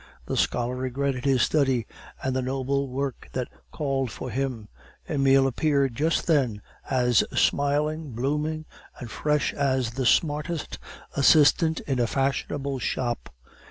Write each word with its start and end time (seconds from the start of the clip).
The 0.25 0.35
scholar 0.35 0.75
regretted 0.75 1.25
his 1.25 1.43
study 1.43 1.85
and 2.23 2.35
that 2.35 2.41
noble 2.41 2.89
work 2.89 3.29
that 3.33 3.49
called 3.71 4.09
for 4.09 4.31
him. 4.31 4.67
Emile 5.07 5.45
appeared 5.45 5.93
just 5.93 6.25
then 6.25 6.63
as 6.89 7.23
smiling, 7.39 8.09
blooming, 8.13 8.65
and 8.97 9.11
fresh 9.11 9.53
as 9.53 9.91
the 9.91 10.07
smartest 10.07 10.79
assistant 11.15 11.81
in 11.81 11.99
a 11.99 12.07
fashionable 12.07 12.79
shop. 12.79 13.29